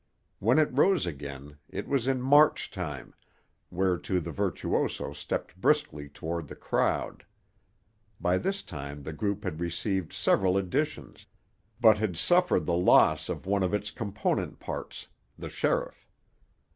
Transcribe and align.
When 0.39 0.57
it 0.57 0.75
rose 0.75 1.05
again, 1.05 1.57
it 1.69 1.87
was 1.87 2.07
in 2.07 2.23
march 2.23 2.71
time, 2.71 3.13
whereto 3.69 4.19
the 4.19 4.31
virtuoso 4.31 5.13
stepped 5.13 5.61
briskly 5.61 6.09
toward 6.09 6.47
the 6.47 6.55
crowd. 6.55 7.23
By 8.19 8.39
this 8.39 8.63
time 8.63 9.03
the 9.03 9.13
group 9.13 9.43
had 9.43 9.59
received 9.61 10.11
several 10.11 10.57
additions, 10.57 11.27
but 11.79 11.99
had 11.99 12.17
suffered 12.17 12.65
the 12.65 12.73
loss 12.73 13.29
of 13.29 13.45
one 13.45 13.61
of 13.61 13.75
its 13.75 13.91
component 13.91 14.59
parts, 14.59 15.07
the 15.37 15.51
sheriff. 15.51 16.09